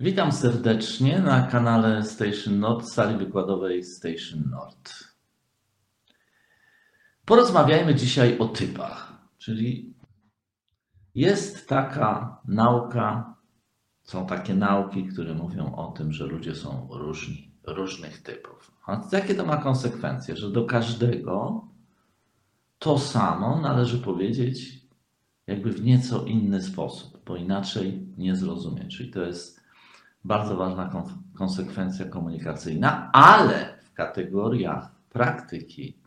Witam 0.00 0.32
serdecznie 0.32 1.18
na 1.18 1.46
kanale 1.46 2.02
Station 2.02 2.60
Nord, 2.60 2.88
sali 2.88 3.16
wykładowej 3.16 3.84
Station 3.84 4.50
Nord. 4.50 4.94
Porozmawiajmy 7.24 7.94
dzisiaj 7.94 8.38
o 8.38 8.48
typach, 8.48 9.12
czyli 9.38 9.94
jest 11.14 11.68
taka 11.68 12.40
nauka, 12.44 13.34
są 14.02 14.26
takie 14.26 14.54
nauki, 14.54 15.06
które 15.06 15.34
mówią 15.34 15.74
o 15.74 15.92
tym, 15.92 16.12
że 16.12 16.26
ludzie 16.26 16.54
są 16.54 16.88
różni, 16.90 17.52
różnych 17.66 18.22
typów. 18.22 18.72
A 18.86 19.02
jakie 19.12 19.34
to 19.34 19.46
ma 19.46 19.56
konsekwencje? 19.56 20.36
Że 20.36 20.50
do 20.50 20.64
każdego 20.64 21.64
to 22.78 22.98
samo 22.98 23.60
należy 23.60 23.98
powiedzieć 23.98 24.82
jakby 25.46 25.72
w 25.72 25.84
nieco 25.84 26.24
inny 26.24 26.62
sposób, 26.62 27.24
bo 27.24 27.36
inaczej 27.36 28.06
nie 28.16 28.36
zrozumie. 28.36 28.88
Czyli 28.88 29.10
to 29.10 29.22
jest 29.22 29.67
bardzo 30.24 30.56
ważna 30.56 30.90
konsekwencja 31.34 32.04
komunikacyjna, 32.04 33.12
ale 33.12 33.78
w 33.82 33.92
kategoriach 33.92 34.94
praktyki, 35.10 35.98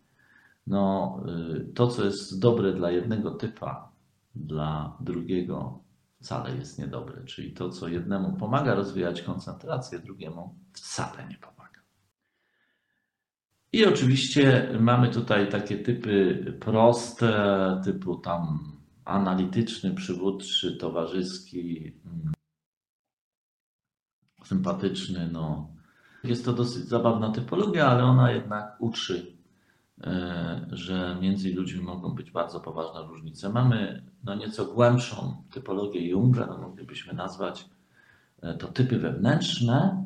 no, 0.67 1.19
y, 1.55 1.73
to, 1.73 1.87
co 1.87 2.05
jest 2.05 2.39
dobre 2.39 2.73
dla 2.73 2.91
jednego 2.91 3.31
typa, 3.31 3.91
dla 4.35 4.97
drugiego 4.99 5.79
wcale 6.21 6.55
jest 6.55 6.79
niedobre. 6.79 7.23
Czyli 7.23 7.51
to, 7.51 7.69
co 7.69 7.87
jednemu 7.87 8.33
pomaga 8.33 8.75
rozwijać 8.75 9.21
koncentrację, 9.21 9.99
drugiemu 9.99 10.55
wcale 10.73 11.27
nie 11.27 11.37
pomaga. 11.37 11.79
I 13.73 13.85
oczywiście 13.85 14.69
mamy 14.79 15.09
tutaj 15.09 15.49
takie 15.49 15.77
typy 15.77 16.45
proste, 16.59 17.81
typu 17.85 18.15
tam 18.15 18.71
analityczny, 19.05 19.95
przywódczy, 19.95 20.77
towarzyski, 20.77 21.93
mm, 22.05 22.33
sympatyczny. 24.51 25.29
No. 25.31 25.67
Jest 26.23 26.45
to 26.45 26.53
dosyć 26.53 26.85
zabawna 26.85 27.31
typologia, 27.31 27.87
ale 27.87 28.03
ona 28.03 28.31
jednak 28.31 28.75
uczy, 28.79 29.35
e, 30.03 30.67
że 30.71 31.17
między 31.21 31.53
ludźmi 31.53 31.81
mogą 31.83 32.09
być 32.15 32.31
bardzo 32.31 32.59
poważne 32.59 33.01
różnice. 33.07 33.49
Mamy 33.49 34.03
no, 34.23 34.35
nieco 34.35 34.65
głębszą 34.65 35.43
typologię 35.51 36.09
Junga, 36.09 36.45
no, 36.45 36.57
moglibyśmy 36.57 37.13
nazwać 37.13 37.69
e, 38.41 38.53
to 38.53 38.67
typy 38.67 38.99
wewnętrzne. 38.99 40.05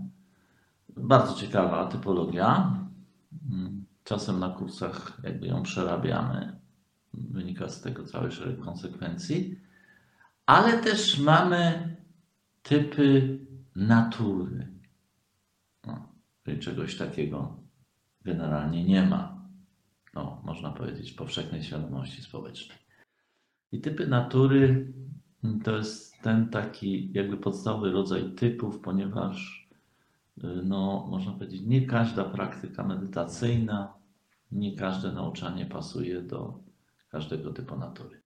Bardzo 0.98 1.34
ciekawa 1.36 1.86
typologia. 1.86 2.80
Mm, 3.52 3.86
czasem 4.04 4.40
na 4.40 4.50
kursach 4.50 5.18
jakby 5.24 5.48
ją 5.48 5.64
przerabiamy. 5.64 6.60
Wynika 7.14 7.70
z 7.70 7.82
tego 7.82 8.04
cały 8.04 8.32
szereg 8.32 8.60
konsekwencji. 8.60 9.60
Ale 10.46 10.78
też 10.78 11.20
mamy 11.20 11.96
typy 12.64 13.40
natury. 13.76 14.68
No, 15.88 16.08
czyli 16.44 16.60
czegoś 16.60 16.98
takiego 16.98 17.58
generalnie 18.24 18.84
nie 18.84 19.06
ma. 19.06 19.48
No, 20.14 20.42
można 20.46 20.72
powiedzieć, 20.72 21.12
powszechnej 21.12 21.64
świadomości 21.64 22.22
społecznej. 22.22 22.78
I 23.72 23.82
typy 23.82 24.08
natury 24.08 24.94
to 25.64 25.78
jest 25.78 26.22
ten 26.22 26.50
taki 26.50 27.12
jakby 27.14 27.38
podstawowy 27.38 27.92
rodzaj 27.92 28.32
typów, 28.32 28.80
ponieważ 28.80 29.68
no, 30.64 31.08
można 31.10 31.32
powiedzieć, 31.32 31.62
nie 31.62 31.88
każda 31.88 32.24
praktyka 32.24 32.84
medytacyjna, 32.84 33.94
nie 34.52 34.76
każde 34.76 35.12
nauczanie 35.12 35.66
pasuje 35.66 36.22
do 36.22 36.60
każdego 37.10 37.54
typu 37.54 37.78
natury. 37.78 38.22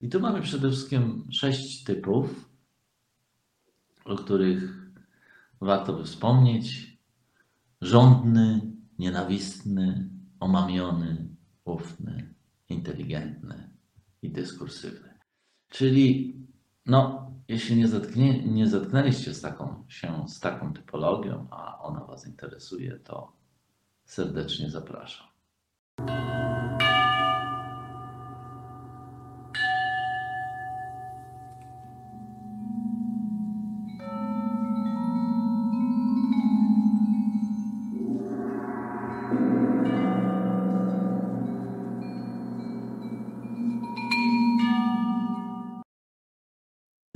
I 0.00 0.08
tu 0.08 0.20
mamy 0.20 0.42
przede 0.42 0.70
wszystkim 0.70 1.24
sześć 1.30 1.84
typów, 1.84 2.50
o 4.04 4.16
których 4.16 4.89
warto 5.60 5.92
by 5.92 6.04
wspomnieć. 6.04 6.98
Żądny, 7.80 8.60
nienawistny, 8.98 10.10
omamiony, 10.40 11.28
ufny, 11.64 12.34
inteligentny 12.68 13.70
i 14.22 14.30
dyskursywny. 14.30 15.18
Czyli, 15.68 16.36
no, 16.86 17.30
jeśli 17.48 17.76
nie, 17.76 17.88
zetknie, 17.88 18.46
nie 18.46 18.68
zetknęliście 18.68 19.34
z 19.34 19.40
taką, 19.40 19.84
się 19.88 20.28
z 20.28 20.40
taką 20.40 20.72
typologią, 20.72 21.46
a 21.50 21.78
ona 21.78 22.04
Was 22.04 22.26
interesuje, 22.26 22.98
to 22.98 23.32
serdecznie 24.04 24.70
zapraszam. 24.70 25.26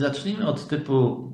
Zacznijmy 0.04 0.47
od 0.48 0.69
typu 0.69 1.32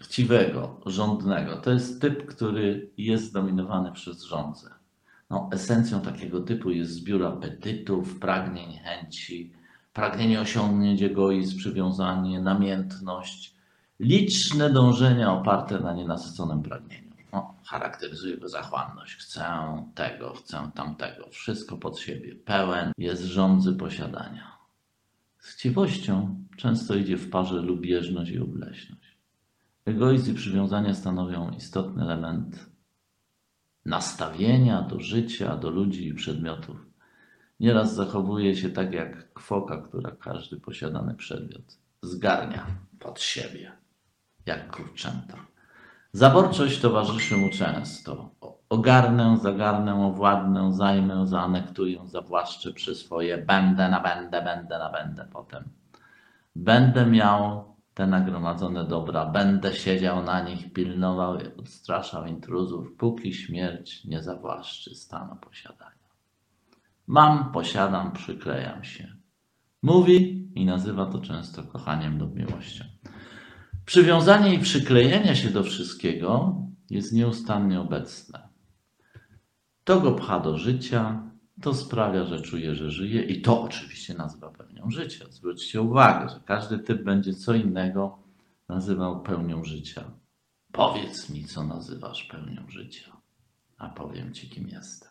chciwego, 0.00 0.80
rządnego. 0.86 1.56
To 1.56 1.70
jest 1.70 2.00
typ, 2.00 2.26
który 2.26 2.90
jest 2.96 3.24
zdominowany 3.24 3.92
przez 3.92 4.22
rządzę. 4.22 4.70
No, 5.30 5.48
esencją 5.52 6.00
takiego 6.00 6.40
typu 6.40 6.70
jest 6.70 6.92
zbiór 6.92 7.26
apetytów, 7.26 8.18
pragnień, 8.18 8.78
chęci, 8.78 9.52
pragnienie 9.92 10.40
osiągnięć, 10.40 11.02
egoizm, 11.02 11.58
przywiązanie, 11.58 12.40
namiętność, 12.40 13.54
liczne 14.00 14.70
dążenia 14.70 15.32
oparte 15.32 15.80
na 15.80 15.94
nienasyconym 15.94 16.62
pragnieniu. 16.62 17.12
No, 17.32 17.54
charakteryzuje 17.64 18.36
go 18.38 18.48
zachłanność. 18.48 19.16
Chcę 19.16 19.44
tego, 19.94 20.34
chcę 20.34 20.70
tamtego. 20.74 21.28
Wszystko 21.30 21.76
pod 21.76 21.98
siebie. 21.98 22.34
Pełen 22.34 22.92
jest 22.98 23.22
rządzy 23.22 23.72
posiadania. 23.72 24.56
Z 25.38 25.48
chciwością 25.48 26.41
często 26.56 26.94
idzie 26.94 27.16
w 27.16 27.30
parze 27.30 27.54
lubieżność 27.54 28.30
i 28.30 28.38
obleśność. 28.38 29.18
Egoizm 29.84 30.32
i 30.32 30.34
przywiązania 30.34 30.94
stanowią 30.94 31.50
istotny 31.50 32.02
element 32.02 32.70
nastawienia 33.84 34.82
do 34.82 35.00
życia, 35.00 35.56
do 35.56 35.70
ludzi 35.70 36.08
i 36.08 36.14
przedmiotów. 36.14 36.86
Nieraz 37.60 37.94
zachowuje 37.94 38.56
się 38.56 38.70
tak 38.70 38.92
jak 38.92 39.32
kwoka, 39.32 39.82
która 39.82 40.10
każdy 40.10 40.60
posiadany 40.60 41.14
przedmiot 41.14 41.78
zgarnia 42.02 42.66
pod 42.98 43.20
siebie, 43.20 43.72
jak 44.46 44.76
kurczęta. 44.76 45.36
Zaborczość 46.12 46.80
towarzyszy 46.80 47.36
mu 47.36 47.50
często. 47.50 48.30
Ogarnę, 48.68 49.38
zagarnę, 49.42 50.06
owładnę, 50.06 50.74
zajmę, 50.74 51.26
zaanektuję, 51.26 51.98
zawłaszczę, 52.06 52.72
przyswoję, 52.72 53.38
będę, 53.38 53.88
nabędę, 53.88 54.42
będę, 54.42 54.78
nabędę 54.78 55.28
potem. 55.32 55.64
Będę 56.56 57.06
miał 57.06 57.72
te 57.94 58.06
nagromadzone 58.06 58.84
dobra, 58.84 59.26
będę 59.26 59.74
siedział 59.74 60.22
na 60.22 60.42
nich, 60.42 60.72
pilnował 60.72 61.40
i 61.40 61.56
odstraszał 61.56 62.26
intruzów, 62.26 62.86
póki 62.98 63.34
śmierć 63.34 64.04
nie 64.04 64.22
zawłaszczy 64.22 64.94
stanu 64.94 65.36
posiadania. 65.36 65.92
Mam, 67.06 67.52
posiadam, 67.52 68.12
przyklejam 68.12 68.84
się. 68.84 69.16
Mówi 69.82 70.48
i 70.54 70.64
nazywa 70.64 71.06
to 71.06 71.20
często 71.20 71.62
kochaniem 71.62 72.18
lub 72.18 72.34
miłością. 72.36 72.84
Przywiązanie 73.84 74.54
i 74.54 74.58
przyklejenie 74.58 75.36
się 75.36 75.50
do 75.50 75.62
wszystkiego 75.62 76.56
jest 76.90 77.12
nieustannie 77.12 77.80
obecne. 77.80 78.48
To 79.84 80.00
go 80.00 80.12
pcha 80.12 80.40
do 80.40 80.58
życia, 80.58 81.30
to 81.62 81.74
sprawia, 81.74 82.24
że 82.24 82.40
czuje, 82.40 82.74
że 82.74 82.90
żyje 82.90 83.22
i 83.22 83.42
to 83.42 83.62
oczywiście 83.62 84.14
nazywa 84.14 84.50
pełnią 84.50 84.90
życia. 84.90 85.24
Zwróćcie 85.30 85.82
uwagę, 85.82 86.28
że 86.28 86.40
każdy 86.44 86.78
typ 86.78 87.02
będzie 87.02 87.34
co 87.34 87.54
innego 87.54 88.18
nazywał 88.68 89.22
pełnią 89.22 89.64
życia. 89.64 90.04
Powiedz 90.72 91.30
mi, 91.30 91.44
co 91.44 91.64
nazywasz 91.64 92.24
pełnią 92.24 92.70
życia, 92.70 93.16
a 93.78 93.88
powiem 93.88 94.34
ci, 94.34 94.48
kim 94.48 94.68
jestem. 94.68 95.08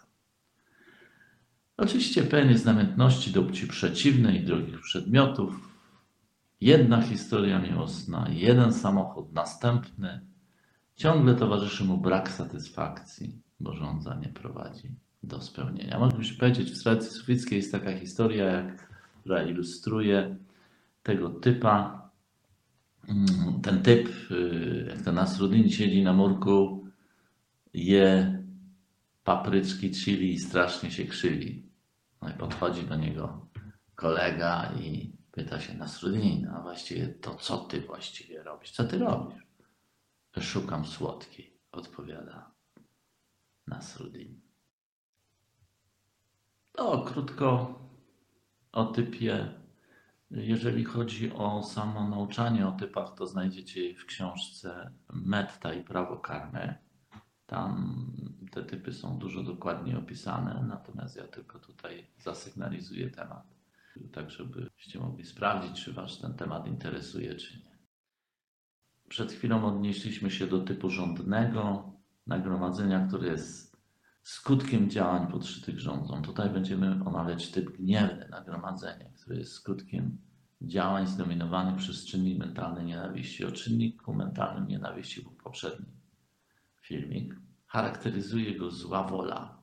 Oczywiście 1.77 2.23
pełen 2.23 2.49
jest 2.49 2.65
namiętności 2.65 3.31
do 3.31 3.43
płci 3.43 3.67
przeciwnej 3.67 4.41
i 4.41 4.45
drogich 4.45 4.81
przedmiotów. 4.81 5.69
Jedna 6.61 7.01
historia 7.01 7.59
miłosna, 7.59 8.27
jeden 8.29 8.73
samochód, 8.73 9.33
następny. 9.33 10.21
Ciągle 10.95 11.35
towarzyszy 11.35 11.83
mu 11.83 11.97
brak 11.97 12.29
satysfakcji, 12.29 13.41
bo 13.59 13.73
rządza 13.73 14.15
nie 14.15 14.29
prowadzi 14.29 14.95
do 15.23 15.41
spełnienia. 15.41 15.99
Moglibyśmy 15.99 16.37
powiedzieć, 16.37 16.71
w 16.71 16.83
tradycji 16.83 17.11
sufickiej 17.11 17.57
jest 17.57 17.71
taka 17.71 17.99
historia, 17.99 18.45
jak, 18.45 18.89
która 19.19 19.43
ilustruje 19.43 20.35
tego 21.03 21.29
typa. 21.29 22.01
Mm, 23.07 23.61
ten 23.61 23.83
typ, 23.83 24.31
y, 24.31 24.85
jak 24.89 25.01
ten 25.01 25.15
Nasruddin 25.15 25.69
siedzi 25.69 26.03
na 26.03 26.13
murku, 26.13 26.87
je 27.73 28.37
papryczki, 29.23 29.91
chili 29.91 30.33
i 30.33 30.39
strasznie 30.39 30.91
się 30.91 31.05
krzywi. 31.05 31.63
No 32.21 32.29
i 32.29 32.33
podchodzi 32.33 32.83
do 32.83 32.95
niego 32.95 33.47
kolega 33.95 34.71
i 34.79 35.11
pyta 35.31 35.59
się 35.59 35.73
Nasruddin, 35.73 36.47
a 36.47 36.61
właściwie 36.61 37.07
to 37.07 37.35
co 37.35 37.57
ty 37.57 37.81
właściwie 37.81 38.43
robisz? 38.43 38.71
Co 38.71 38.83
ty 38.83 38.97
robisz? 38.97 39.43
Szukam 40.39 40.85
słodkiej, 40.85 41.53
odpowiada 41.71 42.51
Nasruddin. 43.67 44.50
No, 46.77 47.01
krótko 47.01 47.79
o 48.71 48.85
typie. 48.85 49.53
Jeżeli 50.31 50.83
chodzi 50.83 51.33
o 51.33 51.63
samo 51.63 52.09
nauczanie 52.09 52.67
o 52.67 52.71
typach, 52.71 53.13
to 53.15 53.27
znajdziecie 53.27 53.95
w 53.95 54.05
książce 54.05 54.91
Metta 55.13 55.73
i 55.73 55.83
prawo 55.83 56.17
karmy. 56.17 56.75
Tam 57.45 58.05
te 58.51 58.63
typy 58.63 58.93
są 58.93 59.17
dużo 59.17 59.43
dokładniej 59.43 59.95
opisane, 59.95 60.65
natomiast 60.67 61.15
ja 61.15 61.27
tylko 61.27 61.59
tutaj 61.59 62.07
zasygnalizuję 62.17 63.09
temat, 63.09 63.55
tak 64.11 64.29
żebyście 64.29 64.99
mogli 64.99 65.25
sprawdzić, 65.25 65.85
czy 65.85 65.93
Was 65.93 66.19
ten 66.19 66.33
temat 66.33 66.67
interesuje, 66.67 67.35
czy 67.35 67.57
nie. 67.57 67.77
Przed 69.09 69.31
chwilą 69.31 69.65
odnieśliśmy 69.65 70.31
się 70.31 70.47
do 70.47 70.59
typu 70.59 70.89
rządnego 70.89 71.93
nagromadzenia, 72.27 73.07
które 73.07 73.27
jest 73.27 73.70
skutkiem 74.23 74.89
działań 74.89 75.31
podszytych 75.31 75.79
rządzą. 75.79 76.21
Tutaj 76.21 76.49
będziemy 76.49 76.99
omawiać 77.05 77.51
typ 77.51 77.77
gniewny 77.77 78.27
nagromadzenia, 78.29 79.09
który 79.09 79.37
jest 79.37 79.53
skutkiem 79.53 80.17
działań 80.61 81.07
zdominowanych 81.07 81.75
przez 81.75 82.05
czynnik 82.05 82.39
mentalny 82.39 82.83
nienawiści. 82.83 83.45
O 83.45 83.51
czynniku 83.51 84.13
mentalnym 84.13 84.67
nienawiści 84.67 85.23
był 85.23 85.31
poprzedni 85.31 85.85
filmik. 86.81 87.35
Charakteryzuje 87.67 88.57
go 88.57 88.71
zła 88.71 89.03
wola. 89.03 89.61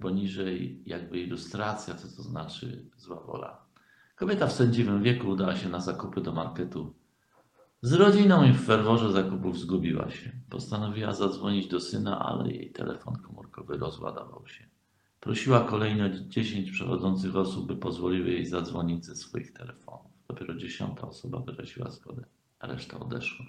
Poniżej 0.00 0.82
jakby 0.86 1.20
ilustracja, 1.20 1.94
co 1.94 2.16
to 2.16 2.22
znaczy 2.22 2.90
zła 2.96 3.20
wola. 3.20 3.66
Kobieta 4.16 4.46
w 4.46 4.52
sędziwym 4.52 5.02
wieku 5.02 5.28
udała 5.28 5.56
się 5.56 5.68
na 5.68 5.80
zakupy 5.80 6.20
do 6.20 6.32
marketu 6.32 6.94
z 7.82 7.92
rodziną 7.92 8.52
w 8.52 8.66
ferworze 8.66 9.12
zakupów 9.12 9.58
zgubiła 9.58 10.10
się. 10.10 10.32
Postanowiła 10.50 11.12
zadzwonić 11.12 11.68
do 11.68 11.80
syna, 11.80 12.18
ale 12.18 12.50
jej 12.50 12.72
telefon 12.72 13.16
komórkowy 13.16 13.78
rozładował 13.78 14.46
się. 14.46 14.64
Prosiła 15.20 15.60
kolejno 15.60 16.04
10 16.10 16.70
przechodzących 16.70 17.36
osób, 17.36 17.66
by 17.66 17.76
pozwoliły 17.76 18.30
jej 18.30 18.46
zadzwonić 18.46 19.04
ze 19.04 19.16
swoich 19.16 19.52
telefonów. 19.52 20.12
Dopiero 20.28 20.54
dziesiąta 20.54 21.02
osoba 21.02 21.40
wyraziła 21.40 21.90
zgodę, 21.90 22.24
a 22.58 22.66
reszta 22.66 23.00
odeszła. 23.00 23.46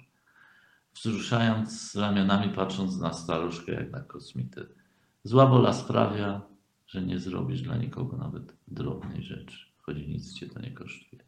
Wzruszając 0.94 1.94
ramionami, 1.94 2.52
patrząc 2.52 2.98
na 2.98 3.12
staruszkę 3.12 3.72
jak 3.72 3.90
na 3.90 4.00
kosmitę. 4.00 4.66
Zła 5.24 5.46
wola 5.46 5.72
sprawia, 5.72 6.42
że 6.86 7.02
nie 7.02 7.18
zrobisz 7.18 7.62
dla 7.62 7.76
nikogo 7.76 8.16
nawet 8.16 8.56
drobnej 8.68 9.22
rzeczy, 9.22 9.58
choć 9.78 9.96
nic 9.96 10.34
cię 10.34 10.46
to 10.46 10.60
nie 10.60 10.70
kosztuje. 10.70 11.22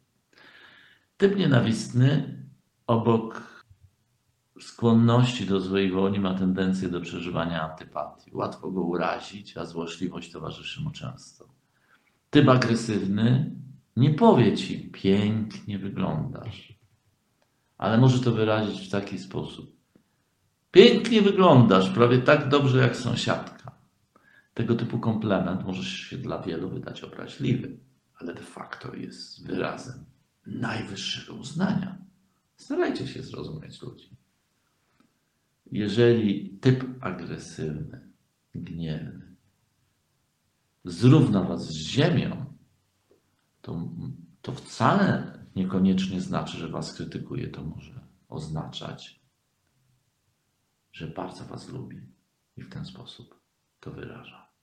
Typ 1.17 1.37
nienawistny 1.37 2.39
obok 2.87 3.63
skłonności 4.61 5.45
do 5.45 5.59
złej 5.59 5.91
woli 5.91 6.19
ma 6.19 6.33
tendencję 6.33 6.89
do 6.89 7.01
przeżywania 7.01 7.71
antypatii. 7.71 8.31
Łatwo 8.33 8.71
go 8.71 8.81
urazić, 8.81 9.57
a 9.57 9.65
złośliwość 9.65 10.31
towarzyszy 10.31 10.81
mu 10.81 10.91
często. 10.91 11.45
Typ 12.29 12.49
agresywny 12.49 13.55
nie 13.97 14.09
powie 14.09 14.57
ci 14.57 14.79
pięknie 14.79 15.79
wyglądasz, 15.79 16.79
ale 17.77 17.97
może 17.97 18.19
to 18.19 18.31
wyrazić 18.31 18.87
w 18.87 18.91
taki 18.91 19.19
sposób. 19.19 19.75
Pięknie 20.71 21.21
wyglądasz, 21.21 21.89
prawie 21.89 22.17
tak 22.17 22.49
dobrze 22.49 22.77
jak 22.79 22.95
sąsiadka. 22.95 23.71
Tego 24.53 24.75
typu 24.75 24.99
komplement 24.99 25.65
może 25.65 25.83
się 25.83 26.17
dla 26.17 26.39
wielu 26.39 26.69
wydać 26.69 27.03
obraźliwy, 27.03 27.77
ale 28.19 28.33
de 28.33 28.41
facto 28.41 28.95
jest 28.95 29.47
wyrazem 29.47 30.05
najwyższego 30.45 31.33
uznania. 31.33 32.02
Starajcie 32.63 33.07
się 33.07 33.23
zrozumieć 33.23 33.81
ludzi. 33.81 34.09
Jeżeli 35.71 36.49
typ 36.49 36.85
agresywny, 37.01 38.09
gniewny 38.55 39.35
zrówna 40.85 41.43
was 41.43 41.67
z 41.67 41.75
ziemią, 41.75 42.45
to, 43.61 43.89
to 44.41 44.51
wcale 44.51 45.39
niekoniecznie 45.55 46.21
znaczy, 46.21 46.57
że 46.57 46.67
was 46.67 46.93
krytykuje. 46.93 47.47
To 47.47 47.63
może 47.63 48.07
oznaczać, 48.29 49.21
że 50.91 51.07
bardzo 51.07 51.45
was 51.45 51.69
lubi 51.69 52.01
i 52.57 52.61
w 52.63 52.69
ten 52.69 52.85
sposób 52.85 53.39
to 53.79 53.91
wyraża. 53.91 54.53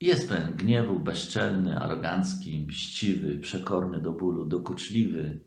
Jest 0.00 0.28
pełen 0.28 0.56
gniewu, 0.56 1.00
bezczelny, 1.00 1.78
arogancki, 1.78 2.66
mściwy, 2.66 3.38
przekorny 3.38 4.00
do 4.00 4.12
bólu, 4.12 4.44
dokuczliwy. 4.44 5.40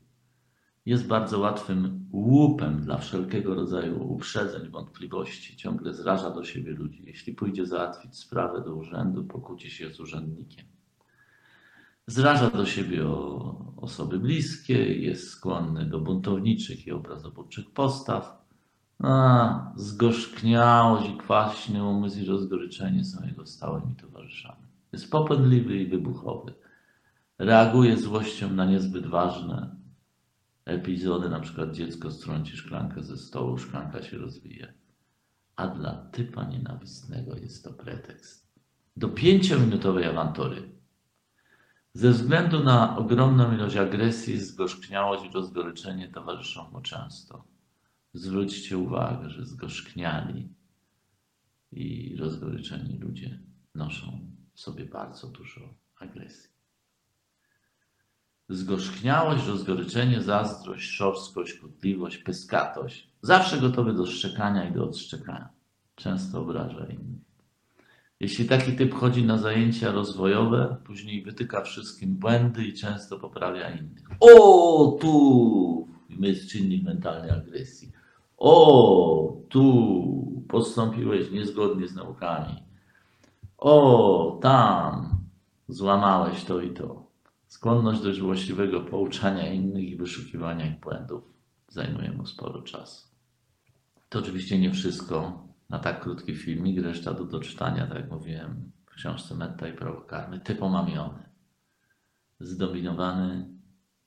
Jest 0.87 1.07
bardzo 1.07 1.39
łatwym 1.39 2.07
łupem 2.11 2.81
dla 2.81 2.97
wszelkiego 2.97 3.55
rodzaju 3.55 4.13
uprzedzeń, 4.13 4.69
wątpliwości. 4.69 5.57
Ciągle 5.57 5.93
zraża 5.93 6.29
do 6.29 6.43
siebie 6.43 6.71
ludzi. 6.71 7.03
Jeśli 7.05 7.33
pójdzie 7.33 7.65
załatwić 7.65 8.17
sprawę 8.17 8.61
do 8.61 8.75
urzędu, 8.75 9.23
pokłóci 9.23 9.69
się 9.69 9.93
z 9.93 9.99
urzędnikiem. 9.99 10.65
Zraża 12.07 12.49
do 12.49 12.65
siebie 12.65 13.07
o 13.07 13.73
osoby 13.77 14.19
bliskie, 14.19 14.93
jest 14.93 15.29
skłonny 15.29 15.85
do 15.85 15.99
buntowniczych 15.99 16.87
i 16.87 16.91
obrazobórczych 16.91 17.71
postaw. 17.71 18.45
A, 18.99 19.73
zgorzkniałość 19.75 21.09
i 21.09 21.17
kwaśny 21.17 21.83
umysł 21.83 22.19
i 22.19 22.25
rozgoryczenie 22.25 23.05
są 23.05 23.25
jego 23.25 23.45
stałymi 23.45 23.95
towarzyszami. 23.95 24.67
Jest 24.93 25.11
popędliwy 25.11 25.77
i 25.77 25.87
wybuchowy. 25.87 26.53
Reaguje 27.39 27.97
złością 27.97 28.53
na 28.53 28.65
niezbyt 28.65 29.07
ważne 29.07 29.86
epizody, 30.67 31.29
na 31.29 31.39
przykład 31.39 31.71
dziecko 31.71 32.11
strąci 32.11 32.57
szklankę 32.57 33.03
ze 33.03 33.17
stołu, 33.17 33.57
szklanka 33.57 34.03
się 34.03 34.17
rozwija. 34.17 34.67
A 35.55 35.67
dla 35.67 35.95
typa 35.95 36.43
nienawistnego 36.43 37.35
jest 37.35 37.63
to 37.63 37.73
pretekst 37.73 38.47
do 38.97 39.09
pięciominutowej 39.09 40.05
awantury. 40.05 40.69
Ze 41.93 42.11
względu 42.11 42.63
na 42.63 42.97
ogromną 42.97 43.53
ilość 43.53 43.75
agresji, 43.75 44.39
zgorzkniałość 44.39 45.25
i 45.25 45.33
rozgoryczenie 45.33 46.11
towarzyszą 46.11 46.71
mu 46.71 46.81
często. 46.81 47.43
Zwróćcie 48.13 48.77
uwagę, 48.77 49.29
że 49.29 49.45
zgorzkniali 49.45 50.49
i 51.71 52.15
rozgoryczeni 52.15 52.97
ludzie 52.97 53.39
noszą 53.75 54.31
w 54.53 54.59
sobie 54.61 54.85
bardzo 54.85 55.27
dużo 55.27 55.73
agresji. 55.99 56.56
Zgorzkniałość, 58.49 59.47
rozgoryczenie, 59.47 60.21
zazdrość, 60.21 60.89
szorstkość, 60.89 61.53
kłótliwość, 61.53 62.17
pyskatość. 62.17 63.09
Zawsze 63.21 63.57
gotowy 63.57 63.94
do 63.94 64.05
szczekania 64.05 64.69
i 64.69 64.73
do 64.73 64.83
odszczekania. 64.83 65.49
Często 65.95 66.42
obraża 66.42 66.85
innych. 66.85 67.27
Jeśli 68.19 68.45
taki 68.45 68.75
typ 68.75 68.94
chodzi 68.94 69.23
na 69.25 69.37
zajęcia 69.37 69.92
rozwojowe, 69.92 70.77
później 70.85 71.23
wytyka 71.23 71.61
wszystkim 71.61 72.16
błędy 72.16 72.66
i 72.66 72.73
często 72.73 73.19
poprawia 73.19 73.69
innych. 73.69 74.04
O, 74.19 74.97
tu 75.01 75.87
jest 76.09 76.49
czynnik 76.49 76.83
mentalnej 76.83 77.31
agresji. 77.31 77.92
O, 78.37 79.37
tu 79.49 80.44
postąpiłeś 80.47 81.31
niezgodnie 81.31 81.87
z 81.87 81.95
naukami. 81.95 82.63
O, 83.57 84.39
tam 84.42 85.19
złamałeś 85.68 86.44
to 86.44 86.61
i 86.61 86.73
to. 86.73 87.06
Skłonność 87.47 88.01
do 88.01 88.13
złośliwego 88.13 88.81
pouczania 88.81 89.54
innych 89.54 89.83
i 89.83 89.97
wyszukiwania 89.97 90.66
ich 90.66 90.80
błędów 90.80 91.23
zajmuje 91.68 92.11
mu 92.11 92.25
sporo 92.25 92.61
czasu. 92.61 93.07
To 94.09 94.19
oczywiście 94.19 94.59
nie 94.59 94.71
wszystko 94.71 95.47
na 95.69 95.80
tak 95.80 96.01
krótki 96.01 96.35
filmik, 96.35 96.81
reszta 96.81 97.13
do 97.13 97.25
doczytania, 97.25 97.87
tak 97.87 97.97
jak 97.97 98.11
mówiłem 98.11 98.71
w 98.85 98.95
książce 98.95 99.35
Metta 99.35 99.68
i 99.68 99.73
Prawo 99.73 100.01
Karmy. 100.01 100.39
Typ 100.39 100.63
omamiony, 100.63 101.30
zdominowany, 102.39 103.49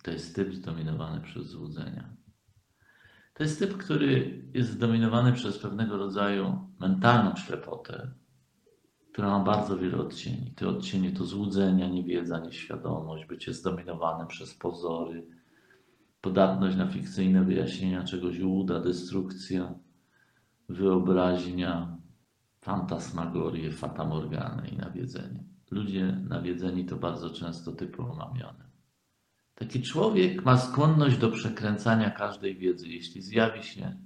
to 0.03 0.11
jest 0.11 0.37
typ 0.37 0.55
zdominowany 0.55 1.21
przez 1.21 1.47
złudzenia. 1.47 2.17
To 3.35 3.43
jest 3.43 3.59
typ, 3.59 3.77
który 3.77 4.43
jest 4.55 4.71
zdominowany 4.71 5.33
przez 5.33 5.59
pewnego 5.59 5.97
rodzaju 5.97 6.69
mentalną 6.81 7.37
ślepotę, 7.37 8.11
która 9.21 9.39
ma 9.39 9.45
bardzo 9.45 9.79
wiele 9.79 9.99
odcieni. 9.99 10.53
Te 10.57 10.69
odcienie 10.69 11.13
to 11.13 11.25
złudzenia, 11.25 11.89
niewiedza, 11.89 12.39
nieświadomość, 12.39 13.27
bycie 13.27 13.55
zdominowanym 13.55 14.27
przez 14.27 14.55
pozory, 14.55 15.27
podatność 16.21 16.77
na 16.77 16.87
fikcyjne 16.87 17.45
wyjaśnienia 17.45 18.05
czegoś 18.05 18.39
uda, 18.39 18.81
destrukcja, 18.81 19.75
wyobraźnia, 20.69 21.99
fantasmagorie, 22.61 23.73
fatamorgany 23.73 24.69
i 24.69 24.77
nawiedzenie. 24.77 25.45
Ludzie 25.71 26.25
nawiedzeni 26.29 26.85
to 26.85 26.97
bardzo 26.97 27.31
często 27.31 27.73
typu 27.73 28.03
omamione. 28.03 28.71
Taki 29.55 29.83
człowiek 29.83 30.45
ma 30.45 30.59
skłonność 30.59 31.19
do 31.19 31.31
przekręcania 31.31 32.11
każdej 32.11 32.57
wiedzy. 32.57 32.89
Jeśli 32.89 33.23
zjawi 33.23 33.63
się 33.63 33.97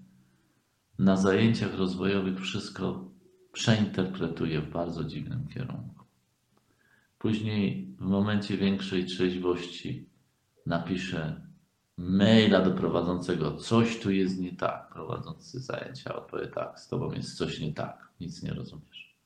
na 0.98 1.16
zajęciach 1.16 1.78
rozwojowych, 1.78 2.40
wszystko 2.40 3.14
przeinterpretuje 3.54 4.60
w 4.60 4.70
bardzo 4.70 5.04
dziwnym 5.04 5.48
kierunku. 5.48 6.04
Później, 7.18 7.94
w 7.98 8.04
momencie 8.04 8.56
większej 8.56 9.06
trzeźwości, 9.06 10.08
napisze 10.66 11.40
maila 11.96 12.60
do 12.60 12.70
prowadzącego, 12.70 13.56
coś 13.56 14.00
tu 14.00 14.10
jest 14.10 14.40
nie 14.40 14.56
tak. 14.56 14.88
Prowadzący 14.92 15.60
zajęcia 15.60 16.16
odpowie 16.16 16.46
tak, 16.46 16.80
z 16.80 16.88
tobą 16.88 17.12
jest 17.12 17.38
coś 17.38 17.60
nie 17.60 17.72
tak, 17.72 18.08
nic 18.20 18.42
nie 18.42 18.54
rozumiesz. 18.54 19.16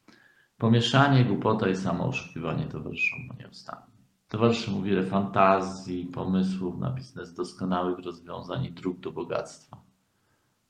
Pomieszanie, 0.58 1.24
głupota 1.24 1.68
i 1.68 1.76
samooszukiwanie 1.76 2.66
towarzyszą 2.66 3.16
mu 3.16 3.34
nieustannie. 3.40 3.98
Towarzyszy 4.28 4.70
mu 4.70 4.82
wiele 4.82 5.06
fantazji, 5.06 6.06
pomysłów 6.06 6.78
na 6.78 6.90
biznes, 6.90 7.34
doskonałych 7.34 7.98
rozwiązań 7.98 8.64
i 8.64 8.72
dróg 8.72 9.00
do 9.00 9.12
bogactwa. 9.12 9.82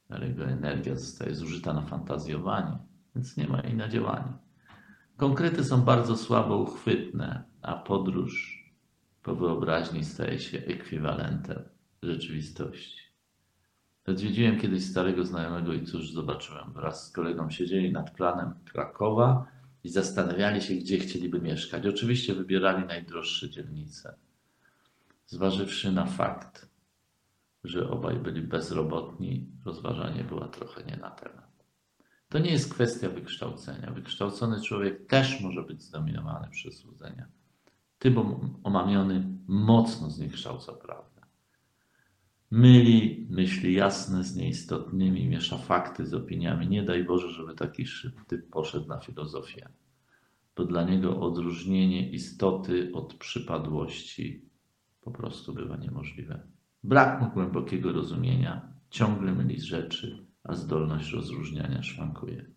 Ale 0.08 0.28
jego 0.28 0.44
energia 0.44 0.96
zostaje 0.96 1.34
zużyta 1.34 1.72
na 1.72 1.82
fantazjowanie, 1.82 2.78
więc 3.14 3.36
nie 3.36 3.48
ma 3.48 3.60
jej 3.60 3.74
na 3.74 3.88
działanie. 3.88 4.32
Konkrety 5.16 5.64
są 5.64 5.82
bardzo 5.82 6.16
słabo 6.16 6.56
uchwytne, 6.56 7.44
a 7.62 7.74
podróż 7.74 8.64
po 9.22 9.34
wyobraźni 9.34 10.04
staje 10.04 10.38
się 10.38 10.58
ekwiwalentem 10.58 11.62
rzeczywistości. 12.02 13.08
Odwiedziłem 14.06 14.60
kiedyś 14.60 14.84
starego 14.84 15.24
znajomego 15.24 15.72
i 15.72 15.86
cóż 15.86 16.12
zobaczyłem? 16.12 16.72
Wraz 16.72 17.06
z 17.06 17.12
kolegą 17.12 17.50
siedzieli 17.50 17.92
nad 17.92 18.10
planem 18.10 18.54
Krakowa 18.72 19.46
i 19.84 19.88
zastanawiali 19.88 20.62
się, 20.62 20.74
gdzie 20.74 20.98
chcieliby 20.98 21.40
mieszkać. 21.40 21.86
Oczywiście 21.86 22.34
wybierali 22.34 22.86
najdroższe 22.86 23.50
dzielnice, 23.50 24.14
zważywszy 25.26 25.92
na 25.92 26.06
fakt, 26.06 26.68
że 27.64 27.90
obaj 27.90 28.16
byli 28.16 28.40
bezrobotni, 28.40 29.46
rozważanie 29.64 30.24
była 30.24 30.48
trochę 30.48 30.84
nie 30.84 30.96
na 30.96 31.10
temat. 31.10 31.47
To 32.28 32.38
nie 32.38 32.50
jest 32.50 32.74
kwestia 32.74 33.08
wykształcenia. 33.08 33.90
Wykształcony 33.90 34.62
człowiek 34.62 35.06
też 35.06 35.40
może 35.40 35.62
być 35.62 35.82
zdominowany 35.82 36.48
przez 36.50 36.78
złudzenia. 36.78 37.26
Typ 37.98 38.16
omamiony 38.62 39.38
mocno 39.46 40.10
zniekształca 40.10 40.72
prawdę. 40.72 41.22
Myli 42.50 43.26
myśli 43.30 43.74
jasne 43.74 44.24
z 44.24 44.36
nieistotnymi, 44.36 45.28
miesza 45.28 45.58
fakty 45.58 46.06
z 46.06 46.14
opiniami. 46.14 46.68
Nie 46.68 46.82
daj 46.82 47.04
Boże, 47.04 47.30
żeby 47.30 47.54
taki 47.54 47.84
typ 48.26 48.50
poszedł 48.50 48.88
na 48.88 49.00
filozofię, 49.00 49.68
bo 50.56 50.64
dla 50.64 50.84
niego 50.84 51.20
odróżnienie 51.20 52.10
istoty 52.10 52.90
od 52.94 53.14
przypadłości 53.14 54.48
po 55.00 55.10
prostu 55.10 55.54
bywa 55.54 55.76
niemożliwe. 55.76 56.46
Brak 56.84 57.22
mu 57.22 57.30
głębokiego 57.30 57.92
rozumienia, 57.92 58.72
ciągle 58.90 59.32
myli 59.32 59.60
rzeczy, 59.60 60.26
a 60.48 60.54
zdolność 60.54 61.12
rozróżniania 61.12 61.82
szwankuje. 61.82 62.50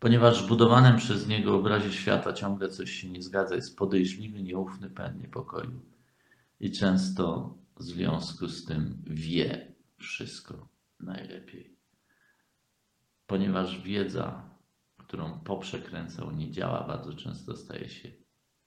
Ponieważ 0.00 0.44
w 0.44 0.48
budowanym 0.48 0.96
przez 0.96 1.28
niego 1.28 1.56
obrazie 1.56 1.92
świata 1.92 2.32
ciągle 2.32 2.68
coś 2.68 2.90
się 2.90 3.08
nie 3.08 3.22
zgadza, 3.22 3.54
jest 3.54 3.76
podejrzliwy, 3.76 4.42
nieufny, 4.42 4.90
pełen 4.90 5.18
niepokoju. 5.18 5.80
I 6.60 6.70
często 6.70 7.54
w 7.76 7.82
związku 7.82 8.48
z 8.48 8.64
tym 8.64 9.02
wie 9.06 9.74
wszystko 9.96 10.68
najlepiej. 11.00 11.76
Ponieważ 13.26 13.82
wiedza, 13.82 14.50
którą 14.96 15.40
poprzekręcał, 15.40 16.30
nie 16.30 16.50
działa, 16.50 16.86
bardzo 16.86 17.14
często 17.14 17.56
staje 17.56 17.88
się 17.88 18.12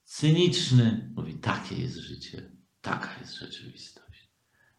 cyniczny. 0.04 1.12
Mówi, 1.16 1.34
takie 1.34 1.74
jest 1.74 1.96
życie, 1.96 2.50
taka 2.80 3.20
jest 3.20 3.34
rzeczywistość. 3.34 4.30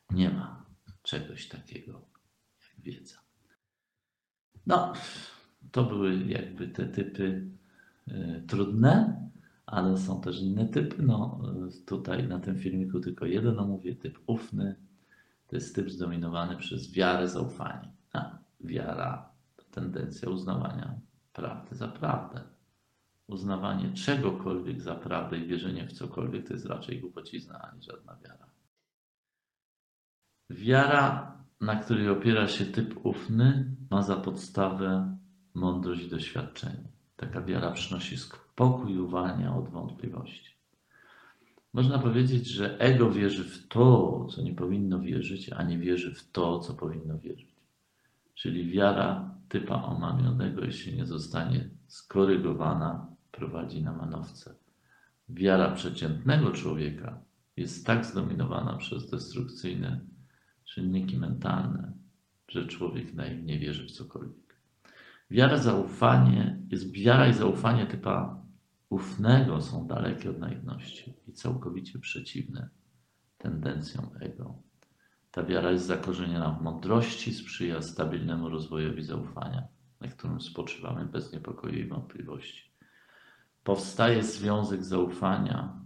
Nie 0.09 0.29
ma 0.29 0.65
czegoś 1.01 1.47
takiego 1.47 2.14
wiedza. 2.85 3.15
No, 4.67 4.93
to 5.71 5.83
były 5.83 6.25
jakby 6.25 6.67
te 6.67 6.85
typy 6.85 7.47
y, 8.07 8.43
trudne, 8.47 9.21
ale 9.65 9.97
są 9.97 10.21
też 10.21 10.41
inne 10.41 10.65
typy. 10.65 11.03
No, 11.03 11.41
y, 11.67 11.85
tutaj 11.85 12.27
na 12.27 12.39
tym 12.39 12.59
filmiku 12.59 12.99
tylko 12.99 13.25
jeden 13.25 13.59
omówię, 13.59 13.95
typ 13.95 14.19
ufny. 14.27 14.75
To 15.47 15.55
jest 15.55 15.75
typ 15.75 15.89
zdominowany 15.89 16.57
przez 16.57 16.91
wiarę, 16.91 17.29
zaufanie. 17.29 17.91
A 18.13 18.37
wiara 18.59 19.29
to 19.55 19.63
tendencja 19.71 20.29
uznawania 20.29 20.99
prawdy 21.33 21.75
za 21.75 21.87
prawdę. 21.87 22.41
Uznawanie 23.27 23.93
czegokolwiek 23.93 24.81
za 24.81 24.95
prawdę 24.95 25.37
i 25.37 25.47
wierzenie 25.47 25.87
w 25.87 25.93
cokolwiek 25.93 26.47
to 26.47 26.53
jest 26.53 26.65
raczej 26.65 27.01
głupocizna, 27.01 27.61
ani 27.61 27.83
żadna 27.83 28.17
wiara. 28.23 28.45
Wiara, 30.49 31.34
na 31.65 31.75
której 31.75 32.09
opiera 32.09 32.47
się 32.47 32.65
typ 32.65 33.05
ufny, 33.05 33.75
ma 33.91 34.01
za 34.01 34.15
podstawę 34.15 35.17
mądrość 35.53 36.03
i 36.03 36.09
doświadczenie. 36.09 36.87
Taka 37.15 37.41
wiara 37.41 37.71
przynosi 37.71 38.17
spokój 38.17 38.93
i 38.93 38.99
uwalnia 38.99 39.55
od 39.55 39.69
wątpliwości. 39.69 40.55
Można 41.73 41.99
powiedzieć, 41.99 42.47
że 42.47 42.79
ego 42.79 43.11
wierzy 43.11 43.43
w 43.43 43.67
to, 43.67 44.27
co 44.31 44.41
nie 44.41 44.53
powinno 44.53 44.99
wierzyć, 44.99 45.49
a 45.49 45.63
nie 45.63 45.77
wierzy 45.77 46.15
w 46.15 46.31
to, 46.31 46.59
co 46.59 46.73
powinno 46.73 47.19
wierzyć. 47.19 47.55
Czyli 48.33 48.71
wiara 48.71 49.35
typa 49.49 49.83
omamionego, 49.83 50.65
jeśli 50.65 50.97
nie 50.97 51.05
zostanie 51.05 51.69
skorygowana, 51.87 53.07
prowadzi 53.31 53.83
na 53.83 53.93
manowce. 53.93 54.55
Wiara 55.29 55.71
przeciętnego 55.71 56.51
człowieka 56.51 57.21
jest 57.57 57.85
tak 57.85 58.05
zdominowana 58.05 58.77
przez 58.77 59.09
destrukcyjne 59.09 59.99
czynniki 60.65 61.17
mentalne, 61.17 61.93
że 62.47 62.67
człowiek 62.67 63.13
naiwnie 63.13 63.59
wierzy 63.59 63.87
w 63.87 63.91
cokolwiek. 63.91 64.59
Wiara, 65.31 65.57
zaufanie, 65.57 66.59
jest 66.69 66.91
wiara 66.91 67.27
i 67.27 67.33
zaufanie 67.33 67.85
typa 67.85 68.45
ufnego 68.89 69.61
są 69.61 69.87
dalekie 69.87 70.29
od 70.29 70.39
naiwności 70.39 71.13
i 71.27 71.33
całkowicie 71.33 71.99
przeciwne 71.99 72.69
tendencjom 73.37 74.09
ego. 74.19 74.55
Ta 75.31 75.43
wiara 75.43 75.71
jest 75.71 75.85
zakorzeniona 75.85 76.51
w 76.51 76.61
mądrości, 76.61 77.33
sprzyja 77.33 77.81
stabilnemu 77.81 78.49
rozwojowi 78.49 79.03
zaufania, 79.03 79.67
na 80.01 80.07
którym 80.07 80.41
spoczywamy 80.41 81.05
bez 81.05 81.33
niepokoju 81.33 81.79
i 81.79 81.87
wątpliwości. 81.87 82.71
Powstaje 83.63 84.23
związek 84.23 84.83
zaufania 84.83 85.79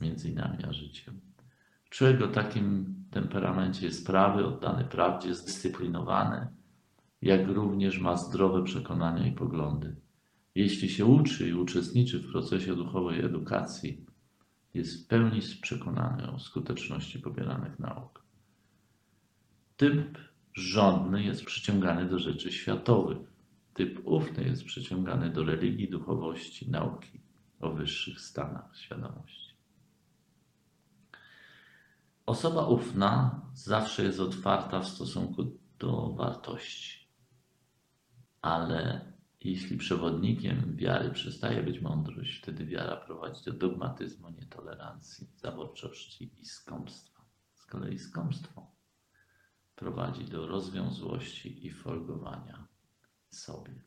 między 0.00 0.34
nami 0.34 0.64
a 0.64 0.72
życiem. 0.72 1.20
Człowiek 1.90 2.22
o 2.22 2.28
takim 2.28 2.94
temperamencie 3.10 3.86
jest 3.86 4.06
prawy, 4.06 4.46
oddany 4.46 4.84
prawdzie, 4.84 5.34
zdyscyplinowany, 5.34 6.46
jak 7.22 7.48
również 7.48 7.98
ma 7.98 8.16
zdrowe 8.16 8.64
przekonania 8.64 9.26
i 9.26 9.32
poglądy. 9.32 9.96
Jeśli 10.54 10.88
się 10.88 11.06
uczy 11.06 11.48
i 11.48 11.54
uczestniczy 11.54 12.18
w 12.18 12.30
procesie 12.32 12.76
duchowej 12.76 13.24
edukacji, 13.24 14.06
jest 14.74 15.04
w 15.04 15.06
pełni 15.06 15.40
przekonany 15.62 16.30
o 16.30 16.38
skuteczności 16.38 17.18
pobieranych 17.18 17.78
nauk. 17.78 18.22
Typ 19.76 20.18
żądny 20.54 21.22
jest 21.22 21.44
przyciągany 21.44 22.06
do 22.06 22.18
rzeczy 22.18 22.52
światowych. 22.52 23.18
Typ 23.74 24.00
ufny 24.04 24.44
jest 24.44 24.64
przyciągany 24.64 25.30
do 25.30 25.44
religii, 25.44 25.90
duchowości, 25.90 26.70
nauki 26.70 27.20
o 27.60 27.70
wyższych 27.70 28.20
stanach 28.20 28.76
świadomości. 28.76 29.47
Osoba 32.28 32.66
ufna 32.66 33.40
zawsze 33.54 34.04
jest 34.04 34.20
otwarta 34.20 34.80
w 34.80 34.88
stosunku 34.88 35.44
do 35.78 36.12
wartości 36.12 36.98
ale 38.42 39.12
jeśli 39.40 39.78
przewodnikiem 39.78 40.76
wiary 40.76 41.10
przestaje 41.10 41.62
być 41.62 41.80
mądrość, 41.80 42.38
wtedy 42.38 42.66
wiara 42.66 42.96
prowadzi 42.96 43.44
do 43.44 43.52
dogmatyzmu, 43.52 44.30
nietolerancji, 44.30 45.26
zaborczości 45.36 46.34
i 46.38 46.46
skąpstwa. 46.46 47.24
Z 47.54 47.66
kolei 47.66 47.98
skąpstwo 47.98 48.70
prowadzi 49.74 50.24
do 50.24 50.46
rozwiązłości 50.46 51.66
i 51.66 51.70
folgowania 51.70 52.68
sobie. 53.30 53.82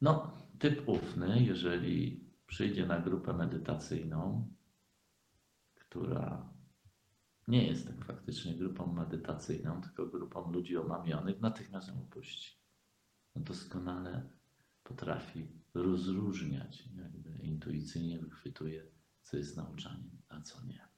No, 0.00 0.32
typ 0.58 0.88
ufny, 0.88 1.42
jeżeli 1.42 2.24
przyjdzie 2.46 2.86
na 2.86 3.00
grupę 3.00 3.32
medytacyjną, 3.32 4.48
która 5.74 6.55
nie 7.48 7.66
jest 7.66 7.86
tak 7.86 8.04
faktycznie 8.04 8.54
grupą 8.54 8.92
medytacyjną, 8.92 9.80
tylko 9.82 10.06
grupą 10.06 10.52
ludzi 10.52 10.76
omamionych, 10.76 11.40
natychmiast 11.40 11.88
ją 11.88 11.94
opuści 12.02 12.56
doskonale 13.40 14.22
potrafi 14.84 15.48
rozróżniać, 15.74 16.88
jakby 16.96 17.30
intuicyjnie 17.30 18.18
wychwytuje, 18.18 18.82
co 19.22 19.36
jest 19.36 19.56
nauczaniem, 19.56 20.10
a 20.28 20.40
co 20.40 20.64
nie. 20.64 20.88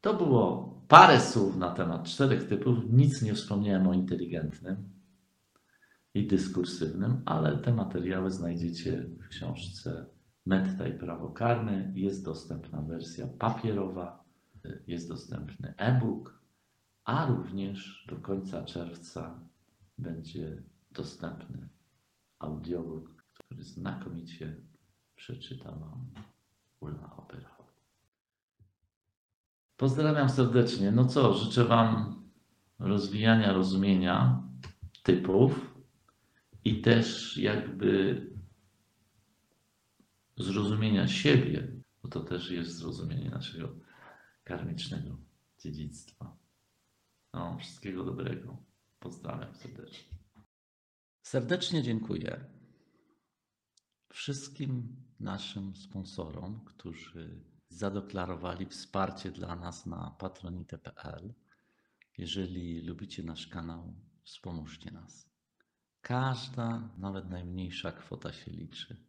To 0.00 0.14
było 0.14 0.74
parę 0.88 1.20
słów 1.20 1.56
na 1.56 1.70
temat 1.70 2.04
czterech 2.04 2.48
typów. 2.48 2.78
Nic 2.90 3.22
nie 3.22 3.34
wspomniałem 3.34 3.86
o 3.86 3.92
inteligentnym 3.92 4.90
i 6.14 6.26
dyskursywnym, 6.26 7.22
ale 7.24 7.58
te 7.58 7.74
materiały 7.74 8.30
znajdziecie 8.30 9.06
w 9.20 9.28
książce 9.28 10.06
Metta 10.46 10.88
i 10.88 10.98
prawo 10.98 11.30
karne. 11.30 11.92
Jest 11.94 12.24
dostępna 12.24 12.82
wersja 12.82 13.26
papierowa, 13.26 14.24
jest 14.86 15.08
dostępny 15.08 15.74
e-book, 15.76 16.40
a 17.04 17.26
również 17.26 18.06
do 18.08 18.16
końca 18.16 18.64
czerwca 18.64 19.40
będzie 19.98 20.62
dostępny 20.90 21.68
audiobook, 22.38 23.24
który 23.34 23.62
znakomicie 23.62 24.56
przeczyta 25.16 25.72
Wam 25.72 26.10
Ula 26.80 27.16
Oberhaupt. 27.16 27.80
Pozdrawiam 29.76 30.28
serdecznie. 30.28 30.92
No 30.92 31.04
co, 31.04 31.34
życzę 31.34 31.64
Wam 31.64 32.22
rozwijania 32.78 33.52
rozumienia 33.52 34.42
typów 35.02 35.76
i 36.64 36.80
też 36.80 37.36
jakby 37.36 38.20
zrozumienia 40.36 41.08
siebie, 41.08 41.68
bo 42.02 42.08
to 42.08 42.20
też 42.20 42.50
jest 42.50 42.76
zrozumienie 42.76 43.30
naszego 43.30 43.68
karmicznego 44.46 45.16
dziedzictwa. 45.58 46.36
No, 47.34 47.58
wszystkiego 47.58 48.04
dobrego. 48.04 48.56
Pozdrawiam 48.98 49.54
serdecznie. 49.54 50.18
Serdecznie 51.22 51.82
dziękuję 51.82 52.44
wszystkim 54.12 54.96
naszym 55.20 55.76
sponsorom, 55.76 56.64
którzy 56.64 57.44
zadeklarowali 57.68 58.66
wsparcie 58.66 59.30
dla 59.30 59.56
nas 59.56 59.86
na 59.86 60.16
patronite.pl. 60.18 61.34
Jeżeli 62.18 62.82
lubicie 62.82 63.22
nasz 63.22 63.46
kanał, 63.46 63.94
wspomóżcie 64.22 64.90
nas. 64.90 65.30
Każda, 66.00 66.94
nawet 66.98 67.30
najmniejsza 67.30 67.92
kwota 67.92 68.32
się 68.32 68.50
liczy. 68.50 69.06